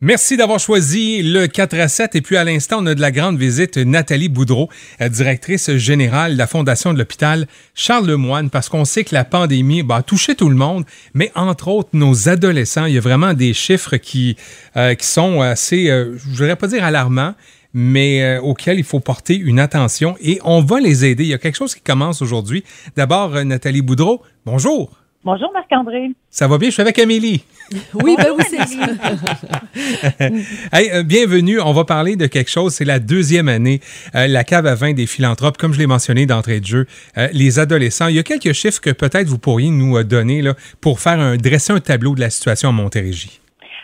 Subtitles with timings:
[0.00, 2.14] Merci d'avoir choisi le 4 à 7.
[2.14, 4.68] Et puis à l'instant, on a de la grande visite Nathalie Boudreau,
[5.00, 9.24] euh, directrice générale de la Fondation de l'hôpital Charles Lemoine, parce qu'on sait que la
[9.24, 10.84] pandémie bah, a touché tout le monde,
[11.14, 12.84] mais entre autres nos adolescents.
[12.84, 14.36] Il y a vraiment des chiffres qui,
[14.76, 17.34] euh, qui sont assez, euh, je ne voudrais pas dire alarmants,
[17.74, 21.24] mais auxquels il faut porter une attention et on va les aider.
[21.24, 22.62] Il y a quelque chose qui commence aujourd'hui.
[22.96, 24.97] D'abord, Nathalie Boudreau, bonjour.
[25.24, 26.12] Bonjour Marc-André.
[26.30, 26.68] Ça va bien?
[26.68, 27.42] Je suis avec Amélie.
[27.92, 28.56] Oui, ben oui, c'est
[30.72, 31.60] hey, euh, bienvenue.
[31.60, 32.72] On va parler de quelque chose.
[32.72, 33.82] C'est la deuxième année,
[34.14, 35.58] euh, la cave à vin des philanthropes.
[35.58, 36.86] Comme je l'ai mentionné d'entrée de jeu,
[37.18, 38.06] euh, les adolescents.
[38.06, 41.36] Il y a quelques chiffres que peut-être vous pourriez nous donner là, pour faire un,
[41.36, 43.38] dresser un tableau de la situation à Montérégie.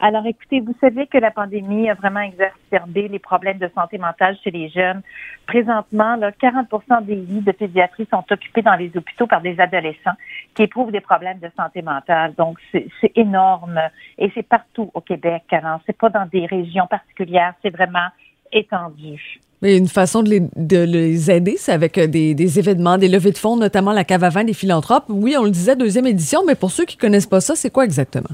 [0.00, 4.36] Alors, écoutez, vous savez que la pandémie a vraiment exacerbé les problèmes de santé mentale
[4.44, 5.02] chez les jeunes.
[5.46, 6.66] Présentement, là, 40
[7.02, 10.14] des lits de pédiatrie sont occupés dans les hôpitaux par des adolescents
[10.54, 12.34] qui éprouvent des problèmes de santé mentale.
[12.38, 13.80] Donc, c'est énorme
[14.18, 15.42] et c'est partout au Québec.
[15.50, 18.08] Alors, c'est pas dans des régions particulières, c'est vraiment
[18.52, 19.40] étendu.
[19.62, 23.32] Mais une façon de les, de les aider, c'est avec des, des, événements, des levées
[23.32, 25.06] de fonds, notamment la cave à vin des philanthropes.
[25.08, 27.84] Oui, on le disait, deuxième édition, mais pour ceux qui connaissent pas ça, c'est quoi
[27.84, 28.30] exactement?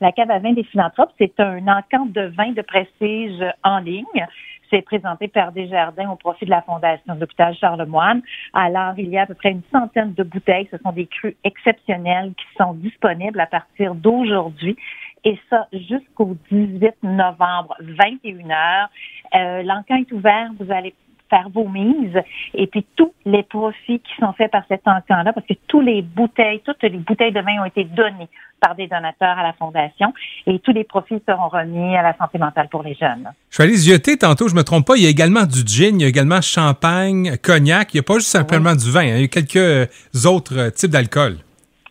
[0.00, 4.26] La cave à vin des philanthropes, c'est un encamp de vin de prestige en ligne.
[4.70, 8.20] C'est présenté par Desjardins au profit de la Fondation de l'hôpital Charlemagne.
[8.52, 10.68] Alors, il y a à peu près une centaine de bouteilles.
[10.70, 14.76] Ce sont des crus exceptionnels qui sont disponibles à partir d'aujourd'hui.
[15.24, 18.86] Et ça, jusqu'au 18 novembre, 21h.
[19.34, 20.50] Euh, est ouvert.
[20.60, 20.94] Vous allez
[21.28, 22.18] faire vos mises
[22.54, 26.02] et puis tous les profits qui sont faits par cet encan-là, parce que tous les
[26.02, 28.28] bouteilles, toutes les bouteilles de vin ont été données
[28.60, 30.12] par des donateurs à la Fondation
[30.46, 33.30] et tous les profits seront remis à la santé mentale pour les jeunes.
[33.50, 35.98] Je suis allé zioter tantôt, je me trompe pas, il y a également du gin,
[35.98, 39.16] il y a également champagne, cognac, il n'y a pas juste simplement du vin, hein.
[39.16, 39.88] il y a quelques
[40.26, 41.36] autres types d'alcool.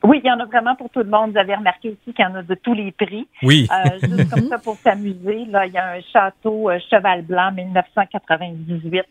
[0.03, 1.31] Oui, il y en a vraiment pour tout le monde.
[1.31, 3.28] Vous avez remarqué aussi qu'il y en a de tous les prix.
[3.44, 3.67] Oui.
[3.72, 7.52] Euh, juste comme ça pour s'amuser, là, il y a un château euh, Cheval Blanc
[7.53, 9.06] 1998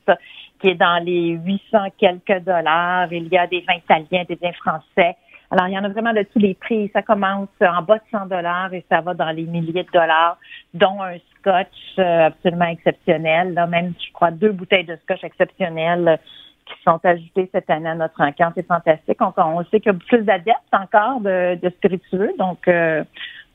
[0.61, 3.13] qui est dans les 800 quelques dollars.
[3.13, 5.17] Il y a des vins italiens, des vins français.
[5.51, 6.91] Alors, il y en a vraiment de tous les prix.
[6.93, 10.39] Ça commence en bas de 100 dollars et ça va dans les milliers de dollars,
[10.75, 13.55] dont un scotch euh, absolument exceptionnel.
[13.55, 16.19] Là, même, je crois, deux bouteilles de scotch exceptionnelles
[16.67, 18.49] qui sont ajoutés cette année à notre enquête.
[18.55, 19.19] C'est fantastique.
[19.21, 22.33] On, on sait qu'il y a plus d'adeptes encore de, spiritueux.
[22.39, 23.05] Donc, euh,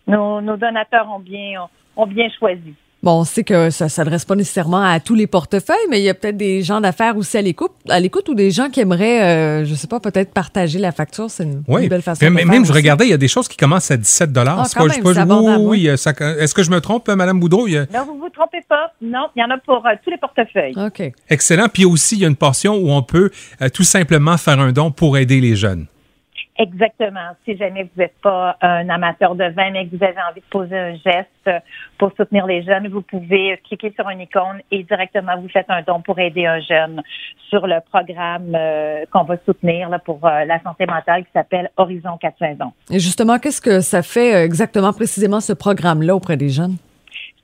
[0.07, 2.73] nos, donateurs ont bien, ont bien choisi.
[3.03, 6.03] Bon, on sait que ça ne s'adresse pas nécessairement à tous les portefeuilles, mais il
[6.03, 8.79] y a peut-être des gens d'affaires aussi à l'écoute, à l'écoute ou des gens qui
[8.79, 11.29] aimeraient, euh, je sais pas, peut-être partager la facture.
[11.31, 12.45] C'est une, belle façon de faire.
[12.45, 14.59] Même, je regardais, il y a des choses qui commencent à 17 dollars.
[14.59, 17.67] Ah, pas, oui, Est-ce que je me trompe, Madame Boudreau?
[17.67, 18.94] Non, vous vous trompez pas.
[19.01, 20.73] Non, il y en a pour euh, tous les portefeuilles.
[20.78, 21.11] OK.
[21.29, 21.69] Excellent.
[21.73, 24.72] Puis aussi, il y a une portion où on peut euh, tout simplement faire un
[24.72, 25.88] don pour aider les jeunes.
[26.57, 27.35] Exactement.
[27.45, 30.45] Si jamais vous n'êtes pas un amateur de vin, mais que vous avez envie de
[30.50, 31.50] poser un geste
[31.97, 35.81] pour soutenir les jeunes, vous pouvez cliquer sur une icône et directement vous faites un
[35.81, 37.01] don pour aider un jeune
[37.50, 41.69] sur le programme euh, qu'on va soutenir là, pour euh, la santé mentale qui s'appelle
[41.78, 42.72] Horizon 4 saisons.
[42.90, 46.78] Et justement, qu'est-ce que ça fait euh, exactement précisément ce programme-là auprès des jeunes?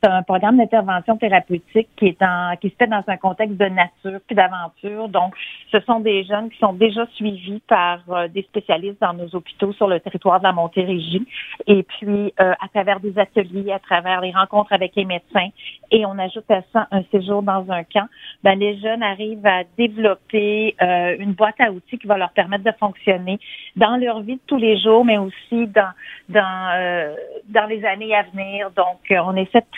[0.03, 3.65] C'est un programme d'intervention thérapeutique qui est en, qui se fait dans un contexte de
[3.65, 5.09] nature puis d'aventure.
[5.09, 5.33] Donc,
[5.71, 9.73] ce sont des jeunes qui sont déjà suivis par euh, des spécialistes dans nos hôpitaux
[9.73, 11.25] sur le territoire de la Montérégie.
[11.65, 15.49] Et puis, euh, à travers des ateliers, à travers les rencontres avec les médecins,
[15.89, 18.07] et on ajoute à ça un séjour dans un camp,
[18.43, 22.63] ben, les jeunes arrivent à développer euh, une boîte à outils qui va leur permettre
[22.63, 23.39] de fonctionner
[23.75, 25.91] dans leur vie de tous les jours, mais aussi dans
[26.29, 27.15] dans
[27.47, 28.69] dans les années à venir.
[28.71, 29.77] Donc, on essaie de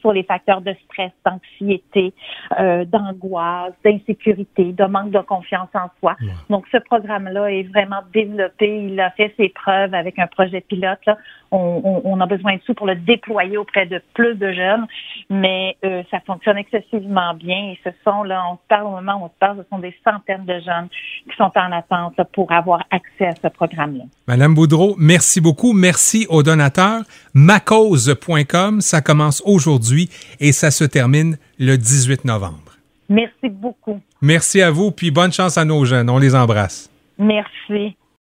[0.00, 2.12] sur les facteurs de stress, d'anxiété,
[2.58, 6.16] euh, d'angoisse, d'insécurité, de manque de confiance en soi.
[6.50, 8.84] Donc, ce programme-là est vraiment développé.
[8.86, 10.98] Il a fait ses preuves avec un projet pilote.
[11.06, 11.16] Là.
[11.52, 14.86] On, on, a besoin de sous pour le déployer auprès de plus de jeunes,
[15.30, 17.72] mais euh, ça fonctionne excessivement bien.
[17.72, 19.78] Et ce sont, là, on se parle au moment où on se parle, ce sont
[19.78, 20.88] des centaines de jeunes
[21.30, 24.04] qui sont en attente pour avoir accès à ce programme-là.
[24.26, 25.72] Madame Boudreau, merci beaucoup.
[25.72, 27.02] Merci aux donateurs.
[27.34, 32.76] Macause.com, ça commence aujourd'hui et ça se termine le 18 novembre.
[33.08, 34.00] Merci beaucoup.
[34.20, 36.10] Merci à vous, puis bonne chance à nos jeunes.
[36.10, 36.90] On les embrasse.
[37.18, 37.96] Merci.